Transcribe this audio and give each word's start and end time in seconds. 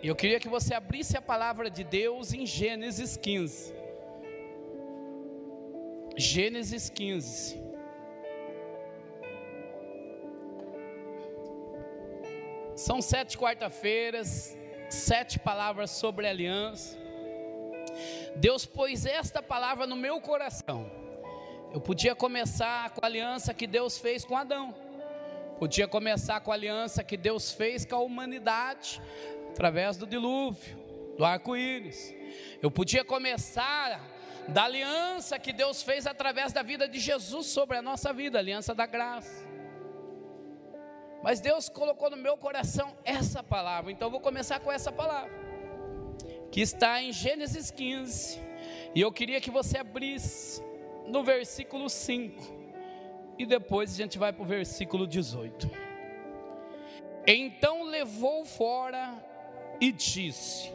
Eu 0.00 0.14
queria 0.14 0.38
que 0.38 0.48
você 0.48 0.74
abrisse 0.74 1.16
a 1.16 1.20
palavra 1.20 1.68
de 1.68 1.82
Deus 1.82 2.32
em 2.32 2.46
Gênesis 2.46 3.16
15. 3.16 3.74
Gênesis 6.16 6.88
15. 6.88 7.60
São 12.76 13.02
sete 13.02 13.36
quarta-feiras, 13.36 14.56
sete 14.88 15.36
palavras 15.36 15.90
sobre 15.90 16.28
aliança. 16.28 16.96
Deus 18.36 18.64
pôs 18.64 19.04
esta 19.04 19.42
palavra 19.42 19.84
no 19.84 19.96
meu 19.96 20.20
coração. 20.20 20.88
Eu 21.72 21.80
podia 21.80 22.14
começar 22.14 22.90
com 22.90 23.04
a 23.04 23.08
aliança 23.08 23.52
que 23.52 23.66
Deus 23.66 23.98
fez 23.98 24.24
com 24.24 24.36
Adão, 24.36 24.72
podia 25.58 25.88
começar 25.88 26.40
com 26.40 26.52
a 26.52 26.54
aliança 26.54 27.02
que 27.02 27.16
Deus 27.16 27.50
fez 27.50 27.84
com 27.84 27.96
a 27.96 27.98
humanidade, 27.98 29.02
através 29.58 29.96
do 29.96 30.06
dilúvio, 30.06 30.78
do 31.16 31.24
arco-íris. 31.24 32.14
Eu 32.62 32.70
podia 32.70 33.04
começar 33.04 34.00
da 34.46 34.62
aliança 34.62 35.36
que 35.36 35.52
Deus 35.52 35.82
fez 35.82 36.06
através 36.06 36.52
da 36.52 36.62
vida 36.62 36.86
de 36.86 37.00
Jesus 37.00 37.48
sobre 37.48 37.76
a 37.76 37.82
nossa 37.82 38.12
vida, 38.12 38.38
a 38.38 38.40
aliança 38.40 38.72
da 38.72 38.86
graça. 38.86 39.44
Mas 41.24 41.40
Deus 41.40 41.68
colocou 41.68 42.08
no 42.08 42.16
meu 42.16 42.36
coração 42.36 42.96
essa 43.04 43.42
palavra, 43.42 43.90
então 43.90 44.06
eu 44.06 44.12
vou 44.12 44.20
começar 44.20 44.60
com 44.60 44.70
essa 44.70 44.92
palavra, 44.92 45.32
que 46.52 46.60
está 46.60 47.02
em 47.02 47.12
Gênesis 47.12 47.68
15, 47.72 48.40
e 48.94 49.00
eu 49.00 49.10
queria 49.10 49.40
que 49.40 49.50
você 49.50 49.76
abrisse 49.76 50.62
no 51.08 51.24
versículo 51.24 51.90
5, 51.90 52.44
e 53.36 53.44
depois 53.44 53.92
a 53.92 53.96
gente 53.96 54.18
vai 54.18 54.32
para 54.32 54.42
o 54.42 54.46
versículo 54.46 55.04
18. 55.04 55.68
Então 57.26 57.82
levou 57.82 58.44
fora 58.44 59.26
e 59.80 59.92
disse: 59.92 60.72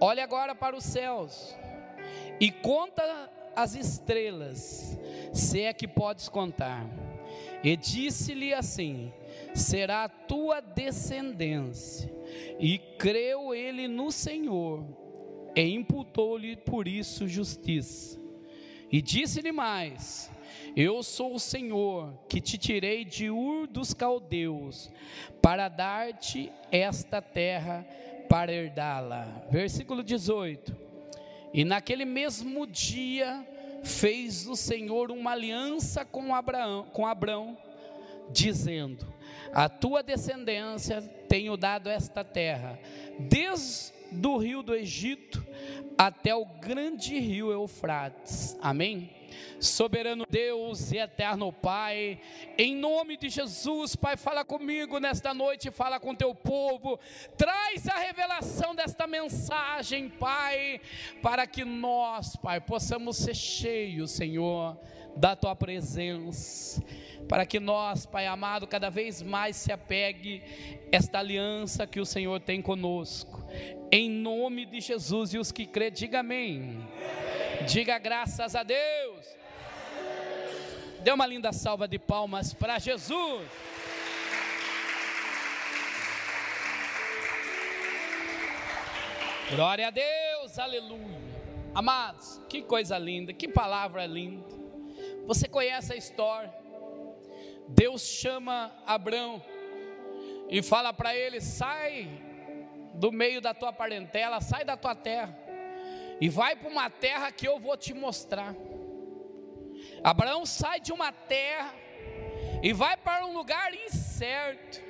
Olhe 0.00 0.20
agora 0.20 0.54
para 0.54 0.76
os 0.76 0.84
céus 0.84 1.56
e 2.40 2.50
conta 2.50 3.30
as 3.54 3.74
estrelas, 3.74 4.98
se 5.32 5.62
é 5.62 5.72
que 5.72 5.86
podes 5.86 6.28
contar. 6.28 6.86
E 7.62 7.76
disse-lhe 7.76 8.52
assim: 8.52 9.12
será 9.54 10.04
a 10.04 10.08
tua 10.08 10.60
descendência. 10.60 12.12
E 12.58 12.78
creu 12.78 13.54
ele 13.54 13.86
no 13.88 14.10
Senhor, 14.10 14.84
e 15.54 15.62
imputou-lhe 15.62 16.56
por 16.56 16.88
isso 16.88 17.28
justiça. 17.28 18.18
E 18.90 19.02
disse-lhe 19.02 19.52
mais: 19.52 20.30
Eu 20.74 21.02
sou 21.02 21.34
o 21.34 21.40
Senhor 21.40 22.14
que 22.28 22.40
te 22.40 22.56
tirei 22.56 23.04
de 23.04 23.30
Ur 23.30 23.66
dos 23.66 23.92
caldeus, 23.92 24.90
para 25.40 25.68
dar-te 25.68 26.50
esta 26.70 27.20
terra 27.20 27.86
para 28.28 28.52
herdá-la. 28.52 29.46
Versículo 29.50 30.02
18. 30.02 30.76
E 31.52 31.64
naquele 31.64 32.04
mesmo 32.04 32.66
dia 32.66 33.46
fez 33.82 34.46
o 34.46 34.56
Senhor 34.56 35.10
uma 35.10 35.32
aliança 35.32 36.04
com 36.04 36.34
Abraão, 36.34 36.86
com 36.92 37.06
dizendo: 38.30 39.06
A 39.52 39.68
tua 39.68 40.02
descendência 40.02 41.02
tenho 41.28 41.56
dado 41.56 41.88
esta 41.90 42.24
terra, 42.24 42.78
desde 43.18 43.92
do 44.12 44.36
rio 44.36 44.62
do 44.62 44.74
Egito 44.74 45.44
até 45.96 46.34
o 46.34 46.44
grande 46.44 47.18
rio 47.18 47.50
Eufrates. 47.50 48.56
Amém? 48.60 49.10
Soberano 49.60 50.26
Deus 50.28 50.92
e 50.92 50.98
eterno 50.98 51.52
Pai, 51.52 52.20
em 52.58 52.74
nome 52.74 53.16
de 53.16 53.30
Jesus, 53.30 53.96
Pai, 53.96 54.16
fala 54.16 54.44
comigo 54.44 54.98
nesta 54.98 55.32
noite, 55.32 55.70
fala 55.70 56.00
com 56.00 56.14
teu 56.14 56.34
povo, 56.34 56.98
traz 57.36 57.88
a 57.88 57.96
revelação 57.98 58.74
desta 58.74 59.06
mensagem, 59.06 60.08
Pai, 60.08 60.80
para 61.22 61.46
que 61.46 61.64
nós, 61.64 62.36
Pai, 62.36 62.60
possamos 62.60 63.16
ser 63.16 63.34
cheios, 63.34 64.10
Senhor, 64.10 64.76
da 65.16 65.36
tua 65.36 65.54
presença 65.54 66.82
para 67.28 67.46
que 67.46 67.58
nós, 67.58 68.04
Pai 68.04 68.26
amado, 68.26 68.66
cada 68.66 68.90
vez 68.90 69.22
mais 69.22 69.56
se 69.56 69.72
apegue 69.72 70.42
esta 70.90 71.18
aliança 71.18 71.86
que 71.86 72.00
o 72.00 72.04
Senhor 72.04 72.40
tem 72.40 72.60
conosco. 72.60 73.42
Em 73.90 74.10
nome 74.10 74.66
de 74.66 74.80
Jesus 74.80 75.34
e 75.34 75.38
os 75.38 75.50
que 75.50 75.66
crê, 75.66 75.90
diga 75.90 76.20
amém. 76.20 76.86
Diga 77.66 77.98
graças 77.98 78.54
a 78.54 78.62
Deus. 78.62 79.26
Dê 81.02 81.10
uma 81.10 81.26
linda 81.26 81.52
salva 81.52 81.88
de 81.88 81.98
palmas 81.98 82.52
para 82.54 82.78
Jesus. 82.78 83.48
Glória 89.50 89.88
a 89.88 89.90
Deus, 89.90 90.58
aleluia. 90.58 91.32
Amados, 91.74 92.40
que 92.48 92.62
coisa 92.62 92.98
linda, 92.98 93.32
que 93.32 93.48
palavra 93.48 94.06
linda. 94.06 94.61
Você 95.26 95.48
conhece 95.48 95.92
a 95.92 95.96
história? 95.96 96.52
Deus 97.68 98.02
chama 98.02 98.72
Abraão 98.86 99.42
e 100.48 100.62
fala 100.62 100.92
para 100.92 101.14
ele: 101.14 101.40
sai 101.40 102.08
do 102.94 103.10
meio 103.10 103.40
da 103.40 103.54
tua 103.54 103.72
parentela, 103.72 104.40
sai 104.40 104.64
da 104.64 104.76
tua 104.76 104.94
terra 104.94 105.38
e 106.20 106.28
vai 106.28 106.54
para 106.54 106.68
uma 106.68 106.88
terra 106.88 107.32
que 107.32 107.48
eu 107.48 107.58
vou 107.58 107.76
te 107.76 107.92
mostrar. 107.92 108.54
Abraão 110.04 110.46
sai 110.46 110.78
de 110.80 110.92
uma 110.92 111.10
terra 111.10 111.74
e 112.62 112.72
vai 112.72 112.96
para 112.96 113.26
um 113.26 113.34
lugar 113.34 113.74
incerto. 113.74 114.80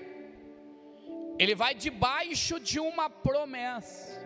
Ele 1.38 1.54
vai 1.54 1.74
debaixo 1.74 2.60
de 2.60 2.78
uma 2.78 3.08
promessa. 3.08 4.20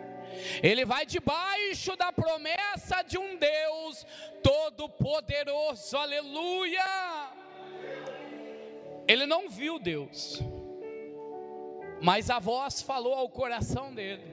Ele 0.63 0.85
vai 0.85 1.05
debaixo 1.07 1.97
da 1.97 2.13
promessa 2.13 3.03
de 3.03 3.19
um 3.19 3.37
Deus 3.37 4.07
todo-poderoso. 4.43 5.97
Aleluia! 5.97 7.37
Ele 9.09 9.25
não 9.25 9.49
viu 9.49 9.79
Deus, 9.79 10.43
mas 12.03 12.29
a 12.29 12.39
voz 12.39 12.83
falou 12.83 13.15
ao 13.15 13.29
coração 13.29 13.95
dele: 13.95 14.25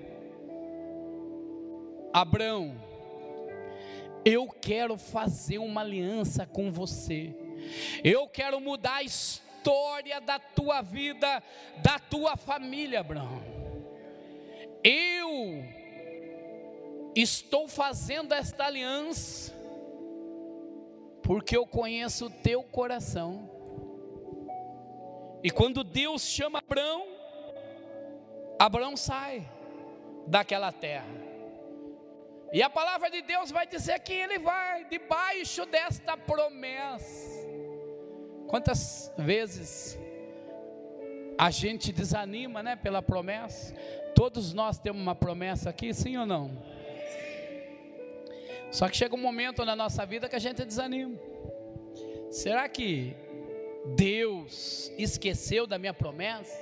Abraão, 2.11 2.75
eu 4.25 4.47
quero 4.47 4.97
fazer 4.97 5.59
uma 5.59 5.81
aliança 5.81 6.45
com 6.47 6.71
você, 6.71 7.35
eu 8.03 8.27
quero 8.27 8.59
mudar 8.59 8.95
a 8.95 9.03
história 9.03 10.19
da 10.19 10.39
tua 10.39 10.81
vida, 10.81 11.43
da 11.77 11.99
tua 11.99 12.35
família, 12.35 13.01
Abraão. 13.01 13.43
Eu 14.83 15.82
estou 17.15 17.67
fazendo 17.67 18.33
esta 18.33 18.65
aliança, 18.65 19.53
porque 21.21 21.55
eu 21.55 21.65
conheço 21.65 22.25
o 22.25 22.29
teu 22.29 22.63
coração. 22.63 23.49
E 25.43 25.51
quando 25.51 25.83
Deus 25.83 26.23
chama 26.23 26.59
Abraão, 26.59 27.05
Abraão 28.57 28.95
sai 28.95 29.47
daquela 30.25 30.71
terra. 30.71 31.23
E 32.53 32.61
a 32.61 32.69
palavra 32.69 33.09
de 33.09 33.21
Deus 33.21 33.49
vai 33.51 33.65
dizer 33.65 33.99
que 33.99 34.13
ele 34.13 34.37
vai 34.37 34.85
debaixo 34.85 35.65
desta 35.65 36.15
promessa. 36.15 37.43
Quantas 38.47 39.11
vezes 39.17 39.99
a 41.37 41.49
gente 41.49 41.91
desanima, 41.91 42.61
né, 42.61 42.75
pela 42.75 43.01
promessa? 43.01 43.73
Todos 44.13 44.53
nós 44.53 44.77
temos 44.77 45.01
uma 45.01 45.15
promessa 45.15 45.71
aqui, 45.71 45.93
sim 45.93 46.15
ou 46.15 46.25
não? 46.25 46.51
Só 48.73 48.89
que 48.89 48.97
chega 48.97 49.13
um 49.13 49.19
momento 49.19 49.63
na 49.63 49.75
nossa 49.75 50.03
vida 50.03 50.27
que 50.27 50.35
a 50.35 50.39
gente 50.39 50.65
desanima. 50.65 51.15
Será 52.31 52.67
que 52.67 53.15
Deus 53.95 54.91
esqueceu 54.97 55.67
da 55.67 55.77
minha 55.77 55.93
promessa? 55.93 56.57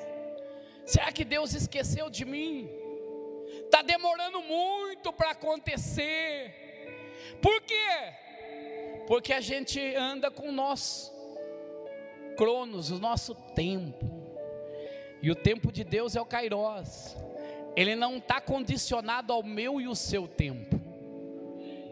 Será 0.86 1.10
que 1.14 1.24
Deus 1.24 1.54
esqueceu 1.54 2.10
de 2.10 2.26
mim? 2.26 2.70
Está 3.64 3.82
demorando 3.82 4.42
muito 4.42 5.14
para 5.14 5.32
acontecer. 5.32 6.54
Por 7.42 7.62
quê? 7.62 8.14
Porque 9.08 9.32
a 9.32 9.40
gente 9.40 9.80
anda 9.96 10.30
com 10.30 10.50
o 10.50 10.52
nosso 10.52 11.14
cronos, 12.36 12.92
o 12.92 13.00
nosso 13.00 13.34
tempo. 13.56 14.06
E 15.22 15.32
o 15.32 15.36
tempo 15.36 15.72
de 15.72 15.86
Deus 15.86 16.18
é 16.18 16.22
o 16.22 16.26
Kairos. 16.26 17.16
Ele 17.74 17.96
não 17.96 18.18
está 18.18 18.42
condicionado 18.42 19.32
ao 19.32 19.42
meu 19.42 19.80
e 19.80 19.88
o 19.88 19.96
seu 19.96 20.28
tempo. 20.28 20.81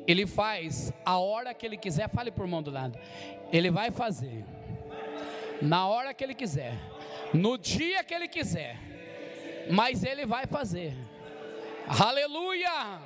Ele 0.10 0.26
faz 0.26 0.92
a 1.06 1.18
hora 1.18 1.54
que 1.54 1.66
ele 1.66 1.78
quiser, 1.78 2.10
fale 2.10 2.32
por 2.32 2.48
mão 2.48 2.64
do 2.64 2.72
lado. 2.72 2.98
Ele 3.52 3.70
vai 3.70 3.92
fazer 3.92 4.44
na 5.62 5.88
hora 5.88 6.14
que 6.14 6.24
Ele 6.24 6.34
quiser, 6.34 6.74
no 7.34 7.58
dia 7.58 8.04
que 8.04 8.14
Ele 8.14 8.28
quiser, 8.28 8.78
mas 9.70 10.04
Ele 10.04 10.26
vai 10.26 10.46
fazer. 10.46 10.94
Aleluia! 11.88 13.02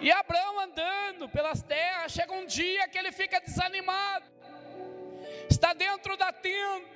E 0.00 0.10
Abraão 0.10 0.60
andando 0.60 1.28
pelas 1.28 1.62
terras, 1.62 2.12
chega 2.12 2.32
um 2.32 2.46
dia 2.46 2.86
que 2.88 2.96
ele 2.96 3.10
fica 3.10 3.40
desanimado, 3.40 4.26
está 5.50 5.74
dentro 5.74 6.16
da 6.16 6.32
tenda, 6.32 6.86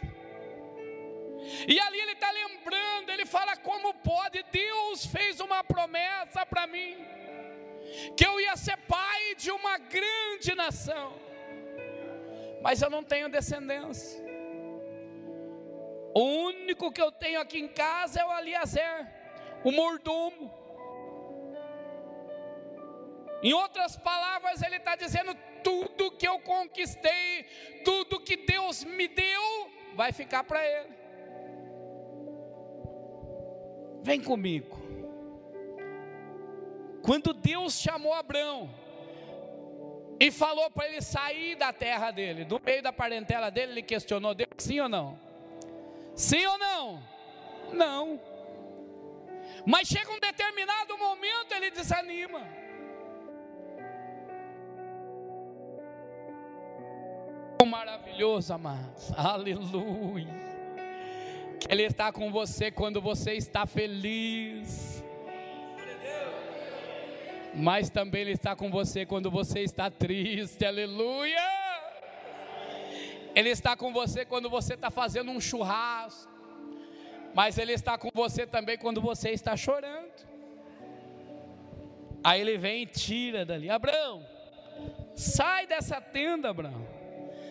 e 1.67 1.81
ali 1.81 1.99
ele 1.99 2.13
está 2.13 2.31
lembrando, 2.31 3.11
ele 3.11 3.27
fala: 3.27 3.57
como 3.57 3.93
pode? 3.95 4.45
Deus 4.53 5.05
fez 5.07 5.41
uma 5.41 5.65
promessa 5.65 6.47
para 6.47 6.67
mim, 6.69 6.97
que 8.17 8.27
eu 8.27 8.41
ia 8.41 8.57
ser 8.57 8.77
pai 8.89 9.35
de 9.37 9.51
uma 9.51 9.79
grande 9.79 10.55
nação, 10.55 11.13
mas 12.63 12.81
eu 12.81 12.91
não 12.91 13.03
tenho 13.03 13.29
descendência. 13.29 14.23
O 16.15 16.23
único 16.23 16.93
que 16.93 17.01
eu 17.01 17.11
tenho 17.11 17.41
aqui 17.41 17.59
em 17.59 17.69
casa 17.69 18.21
é 18.21 18.25
o 18.25 18.31
Aliazer, 18.31 19.07
o 19.65 19.73
mordomo. 19.73 20.53
Em 23.43 23.53
outras 23.53 23.97
palavras, 23.97 24.63
ele 24.63 24.77
está 24.77 24.95
dizendo: 24.95 25.35
tudo 25.65 26.13
que 26.13 26.29
eu 26.29 26.39
conquistei, 26.41 27.45
tudo 27.85 28.21
que 28.21 28.37
Deus 28.37 28.85
me 28.85 29.09
deu, 29.09 29.71
vai 29.95 30.13
ficar 30.13 30.45
para 30.45 30.65
ele. 30.65 30.95
Vem 34.03 34.21
comigo. 34.21 34.92
Quando 37.03 37.33
Deus 37.33 37.75
chamou 37.81 38.15
Abraão 38.15 38.71
e 40.21 40.31
falou 40.31 40.71
para 40.71 40.87
ele 40.89 41.03
sair 41.03 41.57
da 41.57 41.73
terra 41.73 42.11
dele, 42.11 42.45
do 42.45 42.61
meio 42.65 42.83
da 42.83 42.93
parentela 42.93 43.51
dele, 43.51 43.73
ele 43.73 43.83
questionou 43.83 44.35
Deus, 44.35 44.51
sim 44.59 44.79
ou 44.81 44.89
não? 44.89 45.19
Sim 46.15 46.47
ou 46.47 46.59
não? 46.59 47.03
Não. 47.73 48.21
Mas 49.67 49.89
chega 49.89 50.11
um 50.11 50.21
determinado 50.21 50.97
momento, 50.97 51.53
ele 51.53 51.71
desanima. 51.71 52.63
Maravilhoso, 57.67 58.53
amados. 58.53 59.11
Aleluia. 59.17 60.29
Ele 61.69 61.85
está 61.85 62.13
com 62.13 62.31
você 62.31 62.71
quando 62.71 63.01
você 63.01 63.33
está 63.33 63.67
feliz. 63.67 65.03
Mas 67.55 67.91
também 67.91 68.23
Ele 68.23 68.33
está 68.33 68.57
com 68.57 68.71
você 68.71 69.05
quando 69.05 69.31
você 69.31 69.61
está 69.61 69.91
triste. 69.91 70.65
Aleluia. 70.65 71.63
Ele 73.35 73.51
está 73.51 73.77
com 73.77 73.93
você 73.93 74.25
quando 74.25 74.49
você 74.49 74.75
está 74.75 74.91
fazendo 74.91 75.31
um 75.31 75.41
churrasco. 75.41 76.31
Mas 77.35 77.59
Ele 77.59 77.73
está 77.73 77.97
com 77.97 78.11
você 78.13 78.47
também 78.47 78.77
quando 78.79 79.01
você 79.01 79.31
está 79.31 79.57
chorando. 79.57 80.11
Aí 82.25 82.41
Ele 82.41 82.57
vem 82.59 82.83
e 82.83 82.87
tira 82.87 83.45
dali. 83.45 83.69
Abraão, 83.71 84.25
sai 85.15 85.67
dessa 85.67 86.01
tenda, 86.01 86.51
Abraão. 86.51 86.87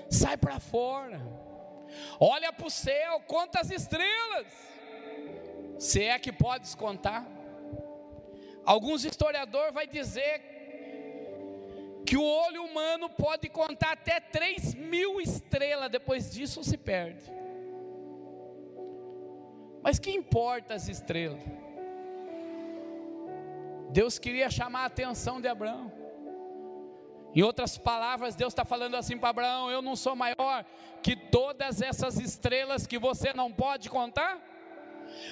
Sai 0.10 0.38
para 0.38 0.60
fora. 0.60 1.22
Olha 2.20 2.54
para 2.54 2.68
o 2.68 2.70
céu, 2.70 3.20
quantas 3.28 3.70
estrelas. 3.72 4.48
Se 5.80 6.04
é 6.04 6.18
que 6.20 6.32
podes 6.32 6.76
contar. 6.76 7.41
Alguns 8.66 9.04
historiadores 9.06 9.74
vai 9.74 9.88
dizer 9.88 10.52
que 12.06 12.18
o 12.18 12.24
olho 12.24 12.64
humano 12.64 13.10
pode 13.10 13.50
contar 13.50 13.94
até 13.94 14.20
3 14.20 14.74
mil 14.76 15.22
estrelas, 15.22 15.90
depois 15.90 16.32
disso 16.32 16.64
se 16.64 16.78
perde. 16.78 17.24
Mas 19.82 19.98
que 19.98 20.12
importa 20.12 20.74
as 20.74 20.88
estrelas? 20.88 21.42
Deus 23.90 24.20
queria 24.20 24.50
chamar 24.50 24.82
a 24.82 24.86
atenção 24.86 25.42
de 25.42 25.48
Abraão. 25.48 25.92
Em 27.34 27.42
outras 27.42 27.78
palavras, 27.78 28.36
Deus 28.36 28.52
está 28.52 28.66
falando 28.66 28.96
assim 28.96 29.18
para 29.18 29.30
Abraão: 29.30 29.72
Eu 29.72 29.82
não 29.82 29.96
sou 29.96 30.16
maior 30.16 30.66
que 31.02 31.16
todas 31.16 31.82
essas 31.82 32.20
estrelas 32.20 32.86
que 32.86 33.00
você 33.00 33.34
não 33.34 33.52
pode 33.52 33.90
contar. 33.90 34.51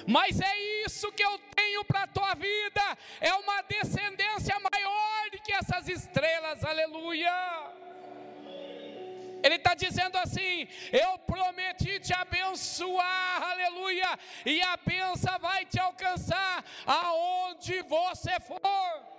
Mas 0.06 0.40
é 0.40 0.58
isso 0.86 1.12
que 1.12 1.22
eu 1.22 1.38
tenho 1.54 1.84
para 1.84 2.02
a 2.02 2.06
tua 2.06 2.34
vida, 2.34 2.98
é 3.20 3.32
uma 3.34 3.62
descendência 3.62 4.56
maior 4.58 5.30
do 5.30 5.38
que 5.38 5.52
essas 5.52 5.88
estrelas, 5.88 6.64
aleluia. 6.64 7.80
Ele 9.42 9.54
está 9.56 9.74
dizendo 9.74 10.16
assim: 10.18 10.68
Eu 10.92 11.18
prometi 11.18 11.98
te 11.98 12.12
abençoar, 12.12 13.42
aleluia, 13.42 14.18
e 14.44 14.60
a 14.60 14.76
benção 14.76 15.38
vai 15.38 15.64
te 15.64 15.78
alcançar 15.78 16.64
aonde 16.86 17.82
você 17.82 18.38
for. 18.40 19.10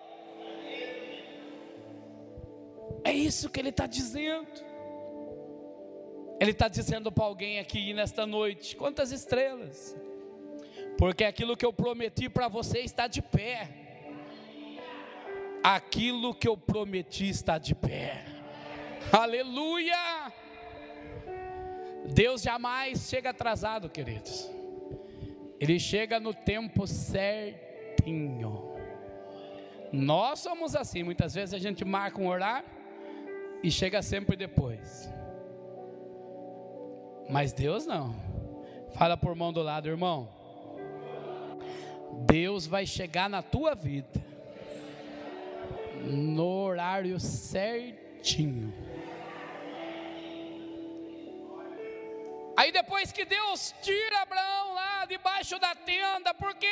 É 3.04 3.12
isso 3.12 3.50
que 3.50 3.60
ele 3.60 3.70
está 3.70 3.88
dizendo. 3.88 4.72
Ele 6.40 6.52
está 6.52 6.68
dizendo 6.68 7.12
para 7.12 7.24
alguém 7.24 7.60
aqui 7.60 7.94
nesta 7.94 8.26
noite: 8.26 8.76
quantas 8.76 9.12
estrelas? 9.12 9.96
Porque 10.98 11.24
aquilo 11.24 11.58
que 11.58 11.66
eu 11.66 11.74
prometi 11.74 12.30
para 12.30 12.48
você 12.48 12.80
está 12.80 13.08
de 13.08 13.22
pé. 13.22 13.70
Aquilo 15.64 16.34
que 16.34 16.48
eu 16.48 16.58
prometi 16.58 17.30
está 17.30 17.58
de 17.58 17.76
pé. 17.76 18.26
Aleluia! 19.12 20.32
Deus 22.06 22.42
jamais 22.42 23.08
chega 23.08 23.30
atrasado, 23.30 23.90
queridos. 23.90 24.50
Ele 25.60 25.80
chega 25.80 26.20
no 26.20 26.34
tempo 26.34 26.88
certinho. 26.88 28.72
Nós 29.92 30.40
somos 30.40 30.76
assim, 30.76 31.04
muitas 31.04 31.36
vezes 31.36 31.54
a 31.54 31.60
gente 31.60 31.84
marca 31.86 32.20
um 32.20 32.28
horário 32.28 32.68
e 33.62 33.70
chega 33.70 34.02
sempre 34.02 34.36
depois. 34.36 35.10
Mas 37.30 37.54
Deus 37.54 37.86
não. 37.86 38.16
Fala 38.94 39.16
por 39.16 39.36
mão 39.36 39.54
do 39.54 39.62
lado, 39.62 39.88
irmão. 39.88 40.41
Deus 42.26 42.68
vai 42.68 42.86
chegar 42.86 43.30
na 43.30 43.42
tua 43.42 43.76
vida 43.76 44.32
no 46.04 46.64
horário 46.64 47.20
certinho. 47.20 48.74
Aí 52.58 52.72
depois 52.72 53.12
que 53.12 53.26
Deus 53.26 53.74
tira 53.82 54.22
Abraão 54.22 54.74
lá 54.74 55.06
debaixo 55.06 55.58
da 55.58 55.74
tenda, 55.74 56.34
por 56.34 56.54
quê? 56.56 56.68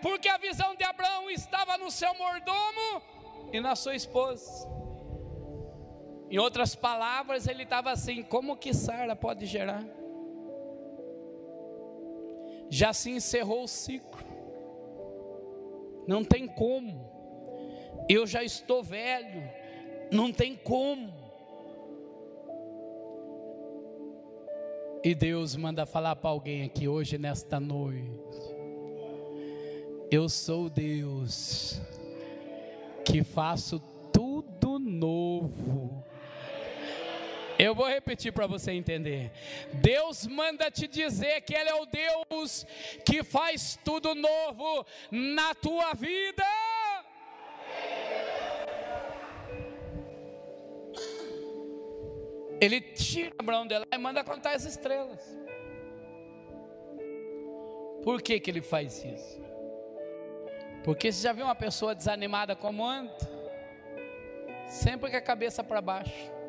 Porque 0.00 0.28
a 0.28 0.36
visão 0.36 0.74
de 0.74 0.84
Abraão 0.84 1.30
estava 1.30 1.78
no 1.78 1.90
seu 1.90 2.12
mordomo 2.14 3.02
e 3.52 3.60
na 3.60 3.74
sua 3.74 3.94
esposa. 3.94 4.68
Em 6.30 6.38
outras 6.38 6.74
palavras, 6.74 7.46
ele 7.46 7.62
estava 7.62 7.90
assim: 7.90 8.22
como 8.22 8.56
que 8.56 8.74
Sara 8.74 9.14
pode 9.14 9.46
gerar? 9.46 9.84
Já 12.68 12.92
se 12.92 13.10
encerrou 13.10 13.64
o 13.64 13.68
ciclo. 13.68 14.31
Não 16.06 16.24
tem 16.24 16.46
como. 16.46 17.10
Eu 18.08 18.26
já 18.26 18.42
estou 18.42 18.82
velho. 18.82 19.42
Não 20.10 20.32
tem 20.32 20.54
como. 20.54 21.12
E 25.04 25.14
Deus 25.14 25.56
manda 25.56 25.84
falar 25.84 26.14
para 26.16 26.30
alguém 26.30 26.62
aqui 26.62 26.86
hoje, 26.86 27.18
nesta 27.18 27.58
noite. 27.58 28.10
Eu 30.10 30.28
sou 30.28 30.68
Deus 30.68 31.80
que 33.04 33.24
faço 33.24 33.80
tudo 34.12 34.78
novo 34.78 35.81
eu 37.62 37.76
vou 37.76 37.86
repetir 37.86 38.32
para 38.32 38.48
você 38.48 38.72
entender. 38.72 39.30
Deus 39.74 40.26
manda 40.26 40.68
te 40.68 40.88
dizer 40.88 41.42
que 41.42 41.54
Ele 41.54 41.70
é 41.70 41.74
o 41.74 41.86
Deus 41.86 42.66
que 43.04 43.22
faz 43.22 43.78
tudo 43.84 44.16
novo 44.16 44.84
na 45.12 45.54
tua 45.54 45.94
vida. 45.94 46.44
Ele 52.60 52.80
tira 52.80 53.32
Abraão 53.38 53.64
dela 53.64 53.86
e 53.92 53.98
manda 53.98 54.24
contar 54.24 54.56
as 54.56 54.64
estrelas. 54.64 55.20
Por 58.02 58.20
que, 58.20 58.40
que 58.40 58.50
ele 58.50 58.60
faz 58.60 59.04
isso? 59.04 59.40
Porque 60.82 61.12
você 61.12 61.22
já 61.22 61.32
viu 61.32 61.44
uma 61.44 61.54
pessoa 61.54 61.94
desanimada 61.94 62.56
como 62.56 62.84
anda? 62.84 63.16
Sempre 64.66 65.10
com 65.12 65.16
a 65.16 65.20
cabeça 65.20 65.62
para 65.62 65.80
baixo 65.80 66.41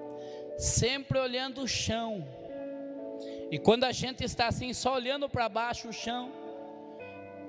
sempre 0.58 1.20
olhando 1.20 1.62
o 1.62 1.68
chão. 1.68 2.28
E 3.52 3.60
quando 3.60 3.84
a 3.84 3.92
gente 3.92 4.24
está 4.24 4.48
assim, 4.48 4.74
só 4.74 4.96
olhando 4.96 5.30
para 5.30 5.48
baixo 5.48 5.90
o 5.90 5.94
chão, 5.94 6.32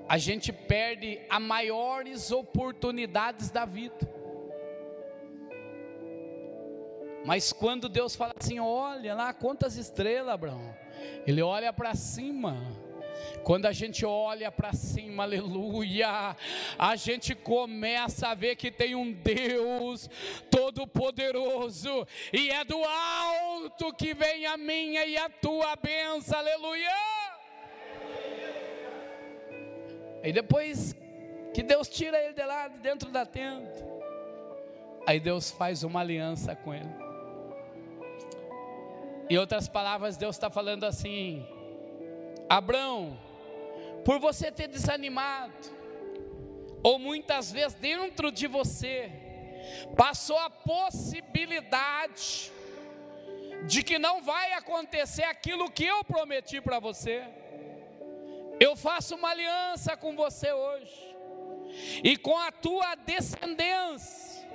a 0.07 0.17
gente 0.17 0.53
perde 0.53 1.19
as 1.29 1.41
maiores 1.41 2.31
oportunidades 2.31 3.49
da 3.49 3.65
vida. 3.65 4.15
Mas 7.25 7.51
quando 7.51 7.89
Deus 7.89 8.15
fala 8.15 8.33
assim, 8.39 8.59
olha 8.59 9.15
lá 9.15 9.33
quantas 9.33 9.77
estrelas, 9.77 10.31
Abraão, 10.31 10.75
ele 11.25 11.41
olha 11.41 11.73
para 11.73 11.95
cima 11.95 12.55
quando 13.43 13.65
a 13.65 13.71
gente 13.71 14.05
olha 14.05 14.51
para 14.51 14.73
cima, 14.73 15.23
aleluia, 15.23 16.35
a 16.77 16.95
gente 16.95 17.35
começa 17.35 18.29
a 18.29 18.35
ver 18.35 18.55
que 18.55 18.71
tem 18.71 18.95
um 18.95 19.11
Deus 19.11 20.09
todo-poderoso, 20.49 22.07
e 22.33 22.49
é 22.49 22.63
do 22.63 22.81
alto 22.83 23.93
que 23.93 24.13
vem 24.13 24.45
a 24.45 24.57
minha 24.57 25.05
e 25.05 25.17
a 25.17 25.29
tua 25.29 25.75
bênção, 25.75 26.39
aleluia. 26.39 26.89
E 30.23 30.31
depois 30.31 30.95
que 31.53 31.61
Deus 31.61 31.87
tira 31.87 32.17
ele 32.17 32.33
de 32.33 32.43
lá, 32.43 32.67
de 32.67 32.79
dentro 32.79 33.09
da 33.11 33.25
tenda. 33.25 33.71
Aí 35.07 35.19
Deus 35.19 35.51
faz 35.51 35.83
uma 35.83 36.01
aliança 36.01 36.55
com 36.55 36.73
ele. 36.73 36.89
Em 39.29 39.37
outras 39.37 39.67
palavras, 39.67 40.17
Deus 40.17 40.35
está 40.35 40.49
falando 40.49 40.83
assim: 40.83 41.47
Abraão, 42.49 43.19
por 44.03 44.19
você 44.19 44.51
ter 44.51 44.67
desanimado, 44.67 45.53
ou 46.83 46.99
muitas 46.99 47.51
vezes 47.51 47.73
dentro 47.73 48.31
de 48.31 48.47
você, 48.47 49.11
passou 49.95 50.37
a 50.37 50.49
possibilidade 50.49 52.51
de 53.65 53.81
que 53.81 53.97
não 53.97 54.21
vai 54.21 54.53
acontecer 54.53 55.23
aquilo 55.23 55.71
que 55.71 55.85
eu 55.85 56.03
prometi 56.03 56.61
para 56.61 56.79
você. 56.79 57.23
Eu 58.59 58.75
faço 58.75 59.15
uma 59.15 59.29
aliança 59.29 59.97
com 59.97 60.15
você 60.15 60.51
hoje, 60.51 61.15
e 62.03 62.15
com 62.15 62.37
a 62.37 62.51
tua 62.51 62.95
descendência, 62.95 64.47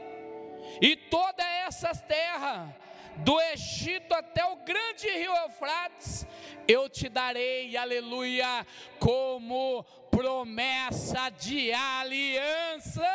e 0.81 0.95
toda 0.97 1.45
essa 1.67 1.95
terra, 1.95 2.75
do 3.25 3.41
Egito 3.41 4.15
até 4.15 4.45
o 4.45 4.57
grande 4.57 5.09
rio 5.09 5.35
Eufrates, 5.45 6.27
eu 6.67 6.89
te 6.89 7.09
darei, 7.09 7.77
aleluia, 7.77 8.67
como 8.99 9.85
promessa 10.11 11.31
de 11.31 11.73
aliança. 11.73 13.07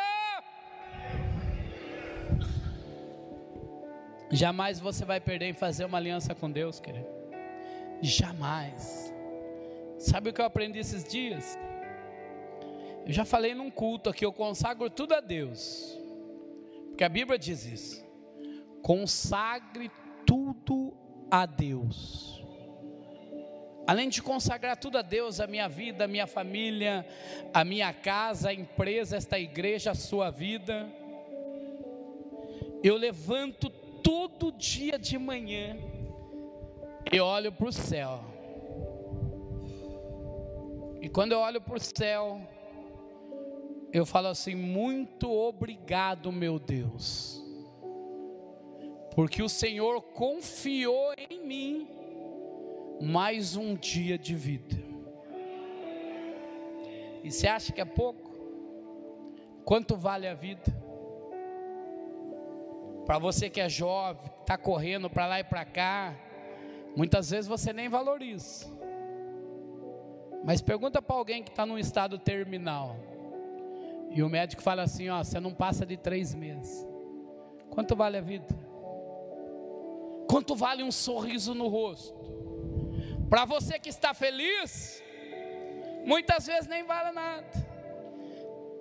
Jamais 4.30 4.80
você 4.80 5.04
vai 5.04 5.20
perder 5.20 5.46
em 5.46 5.54
fazer 5.54 5.84
uma 5.84 5.98
aliança 5.98 6.34
com 6.34 6.50
Deus, 6.50 6.80
querido. 6.80 7.06
Jamais. 8.02 9.12
Sabe 9.98 10.30
o 10.30 10.32
que 10.32 10.40
eu 10.40 10.44
aprendi 10.44 10.78
esses 10.78 11.04
dias? 11.04 11.58
Eu 13.06 13.12
já 13.12 13.24
falei 13.24 13.54
num 13.54 13.70
culto 13.70 14.10
aqui, 14.10 14.26
eu 14.26 14.32
consagro 14.32 14.90
tudo 14.90 15.14
a 15.14 15.20
Deus. 15.20 15.96
Porque 16.88 17.04
a 17.04 17.08
Bíblia 17.08 17.38
diz 17.38 17.64
isso. 17.64 18.05
Consagre 18.86 19.90
tudo 20.24 20.94
a 21.28 21.44
Deus. 21.44 22.40
Além 23.84 24.08
de 24.08 24.22
consagrar 24.22 24.76
tudo 24.76 24.96
a 24.96 25.02
Deus, 25.02 25.40
a 25.40 25.48
minha 25.48 25.68
vida, 25.68 26.04
a 26.04 26.06
minha 26.06 26.28
família, 26.28 27.04
a 27.52 27.64
minha 27.64 27.92
casa, 27.92 28.50
a 28.50 28.54
empresa, 28.54 29.16
esta 29.16 29.40
igreja, 29.40 29.90
a 29.90 29.94
sua 29.96 30.30
vida, 30.30 30.88
eu 32.80 32.96
levanto 32.96 33.68
todo 34.04 34.52
dia 34.52 34.96
de 34.96 35.18
manhã 35.18 35.76
e 37.10 37.18
olho 37.18 37.50
para 37.50 37.66
o 37.66 37.72
céu. 37.72 38.20
E 41.02 41.08
quando 41.08 41.32
eu 41.32 41.40
olho 41.40 41.60
para 41.60 41.74
o 41.74 41.80
céu, 41.80 42.40
eu 43.92 44.06
falo 44.06 44.28
assim: 44.28 44.54
muito 44.54 45.28
obrigado, 45.28 46.30
meu 46.30 46.60
Deus, 46.60 47.44
porque 49.16 49.42
o 49.42 49.48
Senhor 49.48 50.02
confiou 50.02 51.14
em 51.30 51.40
mim 51.40 51.88
mais 53.00 53.56
um 53.56 53.74
dia 53.74 54.18
de 54.18 54.34
vida. 54.34 54.76
E 57.24 57.32
você 57.32 57.48
acha 57.48 57.72
que 57.72 57.80
é 57.80 57.84
pouco? 57.86 58.30
Quanto 59.64 59.96
vale 59.96 60.28
a 60.28 60.34
vida? 60.34 60.70
Para 63.06 63.18
você 63.18 63.48
que 63.48 63.58
é 63.58 63.70
jovem, 63.70 64.30
está 64.42 64.58
correndo 64.58 65.08
para 65.08 65.26
lá 65.26 65.40
e 65.40 65.44
para 65.44 65.64
cá, 65.64 66.14
muitas 66.94 67.30
vezes 67.30 67.48
você 67.48 67.72
nem 67.72 67.88
valoriza. 67.88 68.66
Mas 70.44 70.60
pergunta 70.60 71.00
para 71.00 71.16
alguém 71.16 71.42
que 71.42 71.48
está 71.48 71.64
num 71.64 71.78
estado 71.78 72.18
terminal. 72.18 72.94
E 74.10 74.22
o 74.22 74.28
médico 74.28 74.60
fala 74.60 74.82
assim: 74.82 75.08
ó, 75.08 75.24
você 75.24 75.40
não 75.40 75.54
passa 75.54 75.86
de 75.86 75.96
três 75.96 76.34
meses. 76.34 76.86
Quanto 77.70 77.96
vale 77.96 78.18
a 78.18 78.20
vida? 78.20 78.65
Quanto 80.28 80.54
vale 80.54 80.82
um 80.82 80.92
sorriso 80.92 81.54
no 81.54 81.68
rosto? 81.68 82.14
Para 83.28 83.44
você 83.44 83.78
que 83.78 83.88
está 83.88 84.14
feliz, 84.14 85.02
muitas 86.04 86.46
vezes 86.46 86.68
nem 86.68 86.84
vale 86.84 87.12
nada. 87.12 87.66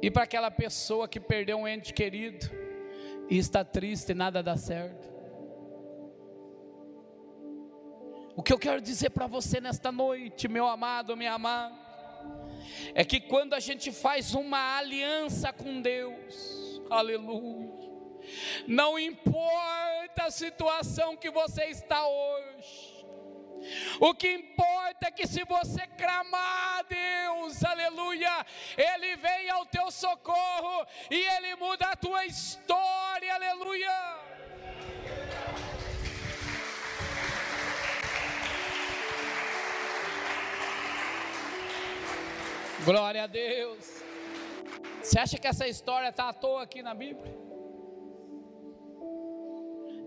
E 0.01 0.11
para 0.11 0.23
aquela 0.23 0.51
pessoa 0.51 1.07
que 1.07 1.19
perdeu 1.19 1.57
um 1.57 1.67
ente 1.67 1.93
querido, 1.93 2.49
e 3.29 3.37
está 3.37 3.63
triste 3.63 4.11
e 4.11 4.15
nada 4.15 4.43
dá 4.43 4.55
certo. 4.55 5.13
O 8.35 8.43
que 8.43 8.51
eu 8.51 8.59
quero 8.59 8.81
dizer 8.81 9.11
para 9.11 9.27
você 9.27 9.61
nesta 9.61 9.91
noite, 9.91 10.47
meu 10.47 10.67
amado, 10.67 11.15
minha 11.15 11.33
amada, 11.33 11.73
é 12.93 13.03
que 13.03 13.19
quando 13.19 13.53
a 13.53 13.59
gente 13.59 13.91
faz 13.91 14.35
uma 14.35 14.77
aliança 14.77 15.53
com 15.53 15.81
Deus, 15.81 16.81
aleluia, 16.89 17.71
não 18.67 18.99
importa 18.99 19.94
a 20.25 20.31
situação 20.31 21.15
que 21.15 21.29
você 21.29 21.65
está 21.65 22.07
hoje, 22.07 23.05
o 23.99 24.13
que 24.13 24.31
importa 24.31 25.07
é 25.07 25.11
que 25.11 25.27
se 25.27 25.43
você 25.43 25.85
clamar 25.87 26.79
a 26.79 26.81
Deus, 26.81 27.63
aleluia, 27.63 28.45
Ele 28.75 29.15
vem 29.17 29.49
ao 29.49 29.65
teu 29.67 29.91
socorro 29.91 30.85
e 31.11 31.15
Ele 31.15 31.55
muda 31.55 31.87
a 31.89 31.95
tua 31.95 32.25
história, 32.25 33.33
aleluia. 33.35 34.15
Glória 42.83 43.23
a 43.23 43.27
Deus. 43.27 44.03
Você 45.01 45.19
acha 45.19 45.37
que 45.37 45.47
essa 45.47 45.67
história 45.67 46.09
está 46.09 46.29
à 46.29 46.33
toa 46.33 46.63
aqui 46.63 46.81
na 46.81 46.93
Bíblia? 46.93 47.44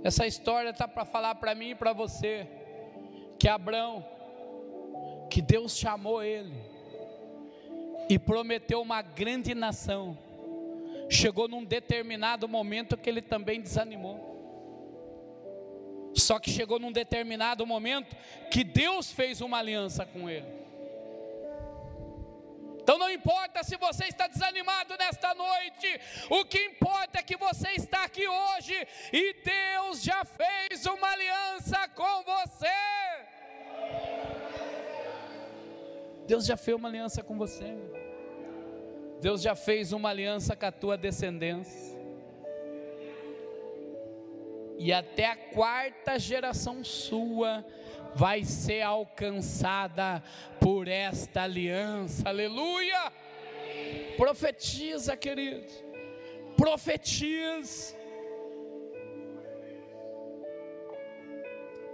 Essa 0.02 0.26
história 0.26 0.70
está 0.70 0.86
para 0.86 1.04
falar 1.04 1.34
para 1.36 1.54
mim 1.54 1.70
e 1.70 1.74
para 1.74 1.92
você 1.92 2.46
que 3.38 3.48
Abraão, 3.48 4.04
que 5.30 5.42
Deus 5.42 5.76
chamou 5.76 6.22
ele 6.22 6.54
e 8.08 8.18
prometeu 8.18 8.80
uma 8.80 9.02
grande 9.02 9.54
nação, 9.54 10.16
chegou 11.10 11.48
num 11.48 11.64
determinado 11.64 12.48
momento 12.48 12.96
que 12.96 13.08
ele 13.08 13.22
também 13.22 13.60
desanimou. 13.60 14.28
Só 16.14 16.38
que 16.38 16.50
chegou 16.50 16.78
num 16.78 16.92
determinado 16.92 17.66
momento 17.66 18.16
que 18.50 18.64
Deus 18.64 19.12
fez 19.12 19.40
uma 19.40 19.58
aliança 19.58 20.06
com 20.06 20.28
ele. 20.28 20.58
Então 22.88 22.96
não 22.96 23.10
importa 23.10 23.62
se 23.62 23.76
você 23.76 24.06
está 24.06 24.26
desanimado 24.26 24.96
nesta 24.96 25.34
noite, 25.34 26.00
o 26.30 26.42
que 26.46 26.58
importa 26.58 27.18
é 27.18 27.22
que 27.22 27.36
você 27.36 27.72
está 27.72 28.04
aqui 28.04 28.26
hoje 28.26 28.74
e 29.12 29.34
Deus 29.34 29.77
já 29.96 30.24
fez 30.24 30.86
uma 30.86 31.08
aliança 31.08 31.88
com 31.94 32.22
você. 32.22 32.66
Deus 36.26 36.44
já 36.44 36.56
fez 36.56 36.76
uma 36.76 36.88
aliança 36.88 37.22
com 37.22 37.38
você. 37.38 37.74
Deus 39.20 39.42
já 39.42 39.54
fez 39.54 39.92
uma 39.92 40.10
aliança 40.10 40.54
com 40.54 40.66
a 40.66 40.72
tua 40.72 40.96
descendência. 40.96 41.98
E 44.78 44.92
até 44.92 45.26
a 45.26 45.36
quarta 45.36 46.18
geração 46.18 46.84
sua 46.84 47.64
vai 48.14 48.44
ser 48.44 48.82
alcançada 48.82 50.22
por 50.60 50.86
esta 50.86 51.42
aliança. 51.42 52.28
Aleluia! 52.28 53.12
Profetiza, 54.16 55.16
querido. 55.16 55.66
Profetiza. 56.56 57.97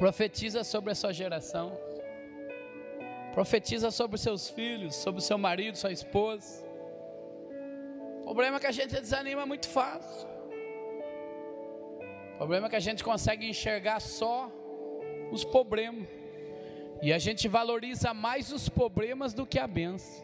Profetiza 0.05 0.63
sobre 0.65 0.93
a 0.93 0.95
sua 0.95 1.15
geração. 1.15 1.73
Profetiza 3.33 3.91
sobre 3.91 4.17
os 4.17 4.21
seus 4.21 4.51
filhos, 4.51 4.95
sobre 4.95 5.19
o 5.19 5.23
seu 5.23 5.39
marido, 5.39 5.79
sua 5.79 5.93
esposa. 5.93 6.63
O 8.21 8.27
problema 8.27 8.59
é 8.59 8.61
que 8.61 8.67
a 8.67 8.71
gente 8.71 9.01
desanima 9.01 9.47
muito 9.47 9.67
fácil. 9.67 10.29
O 12.35 12.37
problema 12.37 12.67
é 12.67 12.69
que 12.69 12.77
a 12.77 12.81
gente 12.81 13.03
consegue 13.03 13.49
enxergar 13.49 13.99
só 13.99 14.53
os 15.33 15.43
problemas. 15.43 16.07
E 17.01 17.11
a 17.11 17.19
gente 17.19 17.49
valoriza 17.49 18.13
mais 18.13 18.53
os 18.53 18.69
problemas 18.69 19.33
do 19.33 19.47
que 19.47 19.59
a 19.59 19.67
benção. 19.67 20.23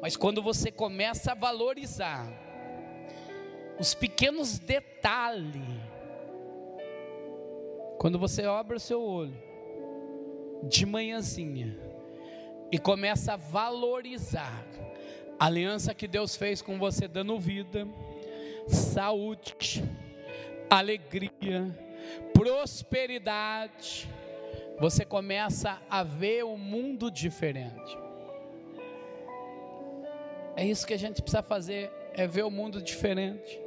Mas 0.00 0.16
quando 0.16 0.40
você 0.42 0.70
começa 0.70 1.32
a 1.32 1.34
valorizar 1.34 2.26
os 3.78 3.92
pequenos 3.92 4.58
detalhes, 4.58 5.91
quando 8.02 8.18
você 8.18 8.42
abre 8.42 8.76
o 8.76 8.80
seu 8.80 9.00
olho 9.00 9.40
de 10.64 10.84
manhãzinha 10.84 11.78
e 12.72 12.76
começa 12.76 13.34
a 13.34 13.36
valorizar 13.36 14.66
a 15.38 15.46
aliança 15.46 15.94
que 15.94 16.08
Deus 16.08 16.34
fez 16.34 16.60
com 16.60 16.80
você, 16.80 17.06
dando 17.06 17.38
vida, 17.38 17.86
saúde, 18.66 19.84
alegria, 20.68 21.64
prosperidade, 22.32 24.10
você 24.80 25.04
começa 25.04 25.80
a 25.88 26.02
ver 26.02 26.42
o 26.42 26.54
um 26.54 26.58
mundo 26.58 27.08
diferente. 27.08 27.96
É 30.56 30.66
isso 30.66 30.84
que 30.84 30.94
a 30.94 30.98
gente 30.98 31.22
precisa 31.22 31.40
fazer, 31.44 31.88
é 32.14 32.26
ver 32.26 32.42
o 32.42 32.50
mundo 32.50 32.82
diferente. 32.82 33.60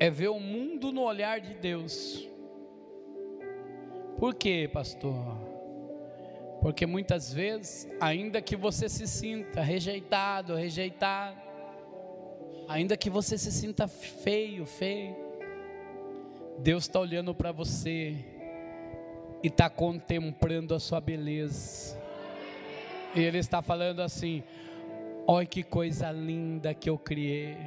É 0.00 0.10
ver 0.10 0.30
o 0.30 0.40
mundo 0.40 0.90
no 0.90 1.02
olhar 1.02 1.38
de 1.38 1.54
Deus. 1.54 2.33
Por 4.24 4.34
quê, 4.34 4.66
pastor? 4.72 5.36
Porque 6.62 6.86
muitas 6.86 7.30
vezes, 7.30 7.86
ainda 8.00 8.40
que 8.40 8.56
você 8.56 8.88
se 8.88 9.06
sinta 9.06 9.60
rejeitado, 9.60 10.54
rejeitado, 10.54 11.36
ainda 12.66 12.96
que 12.96 13.10
você 13.10 13.36
se 13.36 13.52
sinta 13.52 13.86
feio, 13.86 14.64
feio, 14.64 15.14
Deus 16.58 16.84
está 16.84 17.00
olhando 17.00 17.34
para 17.34 17.52
você 17.52 18.16
e 19.42 19.48
está 19.48 19.68
contemplando 19.68 20.74
a 20.74 20.80
sua 20.80 21.02
beleza. 21.02 22.00
E 23.14 23.20
Ele 23.20 23.36
está 23.36 23.60
falando 23.60 24.00
assim: 24.00 24.42
olha 25.26 25.44
que 25.44 25.62
coisa 25.62 26.10
linda 26.10 26.72
que 26.72 26.88
eu 26.88 26.96
criei. 26.96 27.58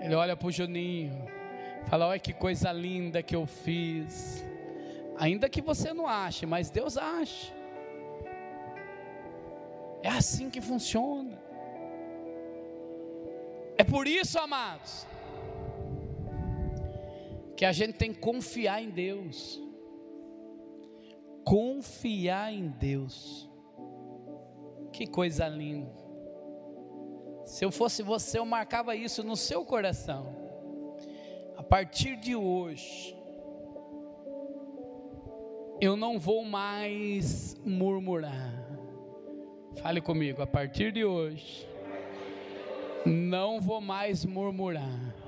Ele 0.00 0.14
olha 0.14 0.34
para 0.34 0.48
o 0.48 0.50
Juninho, 0.50 1.39
fala: 1.86 2.08
olha 2.08 2.18
que 2.18 2.32
coisa 2.32 2.72
linda 2.72 3.22
que 3.22 3.34
eu 3.34 3.46
fiz. 3.46 4.44
Ainda 5.18 5.48
que 5.48 5.60
você 5.60 5.92
não 5.92 6.06
ache, 6.06 6.46
mas 6.46 6.70
Deus 6.70 6.96
acha. 6.96 7.52
É 10.02 10.08
assim 10.08 10.48
que 10.48 10.60
funciona. 10.60 11.38
É 13.76 13.84
por 13.84 14.06
isso, 14.06 14.38
amados, 14.38 15.06
que 17.56 17.64
a 17.64 17.72
gente 17.72 17.94
tem 17.94 18.12
que 18.12 18.20
confiar 18.20 18.82
em 18.82 18.90
Deus. 18.90 19.60
Confiar 21.44 22.52
em 22.52 22.68
Deus. 22.68 23.50
Que 24.92 25.06
coisa 25.06 25.48
linda. 25.48 25.92
Se 27.44 27.64
eu 27.64 27.70
fosse 27.70 28.02
você, 28.02 28.38
eu 28.38 28.46
marcava 28.46 28.94
isso 28.96 29.22
no 29.22 29.36
seu 29.36 29.64
coração. 29.64 30.39
Partir 31.70 32.16
de 32.16 32.36
hoje, 32.36 33.16
eu 35.80 35.96
não 35.96 36.18
vou 36.18 36.44
mais 36.44 37.56
murmurar. 37.64 38.52
Fale 39.80 40.02
comigo, 40.02 40.42
a 40.42 40.46
partir 40.46 40.92
de 40.92 41.04
hoje, 41.04 41.66
não 43.06 43.60
vou 43.60 43.80
mais 43.80 44.26
murmurar 44.26 45.20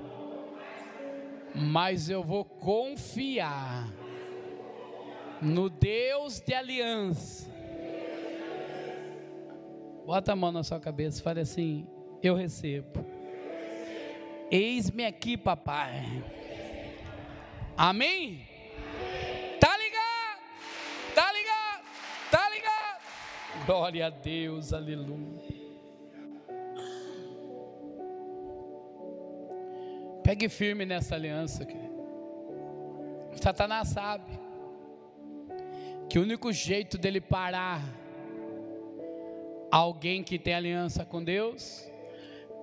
mas 1.53 2.09
eu 2.09 2.23
vou 2.23 2.43
confiar 2.43 3.93
no 5.41 5.69
Deus 5.69 6.39
de 6.39 6.53
aliança. 6.53 7.51
Bota 10.05 10.33
a 10.33 10.35
mão 10.35 10.51
na 10.51 10.63
sua 10.63 10.79
cabeça 10.79 11.19
e 11.19 11.23
fale 11.23 11.39
assim: 11.41 11.87
Eu 12.21 12.35
recebo. 12.35 13.12
Eis-me 14.55 15.03
aqui, 15.03 15.35
papai. 15.35 16.23
Amém? 17.75 18.47
Tá 19.59 19.75
ligado? 19.75 20.41
Tá 21.15 21.33
ligado? 21.33 21.83
Tá 22.29 22.49
ligado? 22.51 23.65
Glória 23.65 24.05
a 24.05 24.09
Deus, 24.11 24.71
aleluia. 24.71 25.41
Pegue 30.23 30.47
firme 30.49 30.85
nessa 30.85 31.15
aliança, 31.15 31.65
querido. 31.65 32.03
Satanás 33.41 33.87
sabe 33.87 34.39
que 36.07 36.19
o 36.19 36.21
único 36.21 36.53
jeito 36.53 36.95
dele 36.99 37.19
parar 37.19 37.81
alguém 39.71 40.23
que 40.23 40.37
tem 40.37 40.53
aliança 40.53 41.03
com 41.03 41.23
Deus 41.23 41.91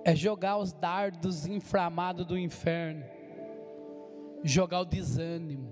é 0.03 0.15
jogar 0.15 0.57
os 0.57 0.73
dardos 0.73 1.45
inflamados 1.45 2.25
do 2.25 2.37
inferno, 2.37 3.05
jogar 4.43 4.81
o 4.81 4.85
desânimo, 4.85 5.71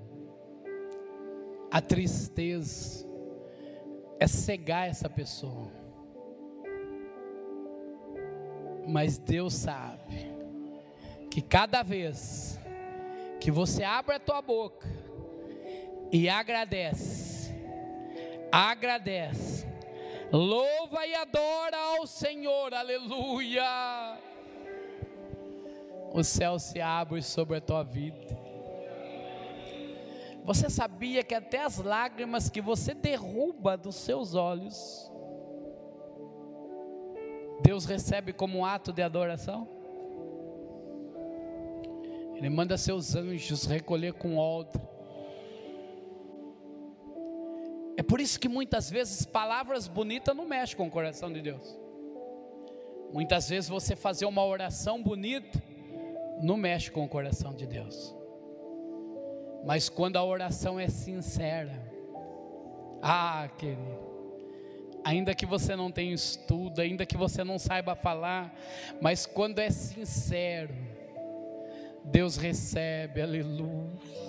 a 1.71 1.81
tristeza, 1.81 3.07
é 4.19 4.27
cegar 4.27 4.87
essa 4.87 5.09
pessoa. 5.09 5.71
Mas 8.87 9.17
Deus 9.17 9.53
sabe 9.53 10.31
que 11.29 11.41
cada 11.41 11.83
vez 11.83 12.59
que 13.39 13.51
você 13.51 13.83
abre 13.83 14.15
a 14.15 14.19
tua 14.19 14.41
boca 14.41 14.87
e 16.11 16.27
agradece, 16.27 17.53
agradece, 18.51 19.68
louva 20.31 21.05
e 21.05 21.15
adora 21.15 21.77
ao 21.77 22.07
Senhor, 22.07 22.73
aleluia. 22.73 24.17
O 26.11 26.23
céu 26.23 26.57
se 26.57 26.81
abre 26.81 27.21
sobre 27.21 27.57
a 27.57 27.61
tua 27.61 27.83
vida. 27.83 28.37
Você 30.43 30.69
sabia 30.69 31.23
que 31.23 31.35
até 31.35 31.63
as 31.63 31.77
lágrimas 31.77 32.49
que 32.49 32.61
você 32.61 32.93
derruba 32.93 33.77
dos 33.77 33.95
seus 33.95 34.33
olhos, 34.33 35.11
Deus 37.61 37.85
recebe 37.85 38.33
como 38.33 38.59
um 38.59 38.65
ato 38.65 38.91
de 38.91 39.01
adoração? 39.01 39.67
Ele 42.35 42.49
manda 42.49 42.77
seus 42.77 43.15
anjos 43.15 43.65
recolher 43.65 44.13
com 44.13 44.37
odre. 44.37 44.81
É 47.99 48.01
por 48.01 48.21
isso 48.21 48.39
que 48.39 48.47
muitas 48.47 48.89
vezes 48.89 49.25
palavras 49.25 49.85
bonitas 49.85 50.33
não 50.33 50.47
mexem 50.47 50.77
com 50.77 50.87
o 50.87 50.89
coração 50.89 51.29
de 51.33 51.41
Deus. 51.41 51.77
Muitas 53.11 53.49
vezes 53.49 53.69
você 53.69 53.93
fazer 53.93 54.23
uma 54.23 54.45
oração 54.45 55.03
bonita 55.03 55.61
não 56.41 56.55
mexe 56.55 56.89
com 56.89 57.03
o 57.03 57.09
coração 57.09 57.53
de 57.53 57.67
Deus. 57.67 58.15
Mas 59.65 59.89
quando 59.89 60.15
a 60.15 60.23
oração 60.23 60.79
é 60.79 60.87
sincera, 60.87 61.77
ah, 63.01 63.49
querido, 63.57 63.99
ainda 65.03 65.35
que 65.35 65.45
você 65.45 65.75
não 65.75 65.91
tenha 65.91 66.13
estudo, 66.13 66.79
ainda 66.79 67.05
que 67.05 67.17
você 67.17 67.43
não 67.43 67.59
saiba 67.59 67.95
falar, 67.95 68.57
mas 69.01 69.25
quando 69.25 69.59
é 69.59 69.69
sincero, 69.69 70.73
Deus 72.05 72.37
recebe, 72.37 73.21
aleluia. 73.21 74.28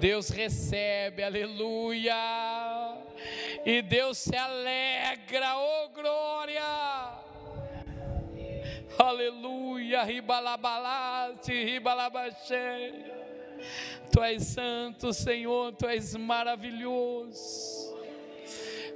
Deus 0.00 0.30
recebe, 0.30 1.22
aleluia. 1.22 2.14
E 3.64 3.82
Deus 3.82 4.18
se 4.18 4.36
alegra, 4.36 5.56
oh 5.56 5.88
glória. 5.90 7.22
Aleluia, 8.98 10.02
ribalabalate, 10.02 11.64
ribalabaxé. 11.64 12.92
Tu 14.10 14.22
és 14.22 14.42
santo, 14.42 15.12
Senhor, 15.12 15.72
tu 15.72 15.86
és 15.86 16.14
maravilhoso. 16.16 17.96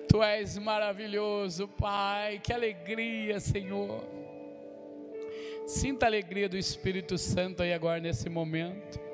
Tu 0.08 0.22
és 0.22 0.58
maravilhoso, 0.58 1.66
Pai. 1.68 2.38
Que 2.38 2.52
alegria, 2.52 3.40
Senhor. 3.40 4.04
Sinta 5.66 6.06
a 6.06 6.08
alegria 6.08 6.48
do 6.48 6.56
Espírito 6.56 7.18
Santo 7.18 7.62
aí 7.62 7.72
agora 7.72 7.98
nesse 7.98 8.28
momento. 8.28 9.05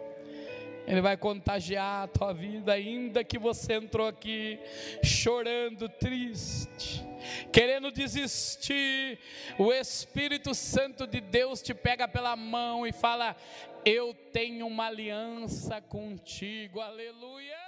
Ele 0.87 1.01
vai 1.01 1.17
contagiar 1.17 2.05
a 2.05 2.09
tua 2.09 2.33
vida, 2.33 2.73
ainda 2.73 3.23
que 3.23 3.39
você 3.39 3.75
entrou 3.75 4.07
aqui 4.07 4.59
chorando, 5.03 5.89
triste, 5.89 7.05
querendo 7.53 7.93
desistir. 7.93 9.19
O 9.59 9.73
Espírito 9.73 10.55
Santo 10.55 11.07
de 11.07 11.21
Deus 11.21 11.63
te 11.63 11.73
pega 11.73 12.09
pela 12.09 12.35
mão 12.35 12.87
e 12.87 12.93
fala: 12.93 13.37
Eu 13.85 14.13
tenho 14.33 14.67
uma 14.67 14.87
aliança 14.87 15.81
contigo, 15.81 16.81
aleluia. 16.81 17.62